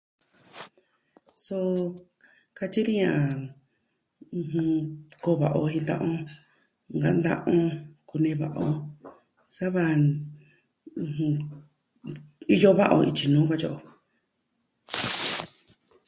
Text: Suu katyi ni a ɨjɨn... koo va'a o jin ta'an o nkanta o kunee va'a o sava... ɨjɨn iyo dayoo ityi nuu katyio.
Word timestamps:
Suu 1.43 1.71
katyi 2.57 2.81
ni 2.87 2.95
a 3.09 3.11
ɨjɨn... 4.39 4.69
koo 5.21 5.35
va'a 5.41 5.57
o 5.61 5.63
jin 5.73 5.85
ta'an 5.89 6.17
o 6.91 6.93
nkanta 6.95 7.31
o 7.55 7.57
kunee 8.07 8.35
va'a 8.41 8.61
o 8.69 8.69
sava... 9.55 9.83
ɨjɨn 11.03 11.33
iyo 12.55 12.69
dayoo 12.77 13.03
ityi 13.09 13.27
nuu 13.29 13.47
katyio. 13.49 13.77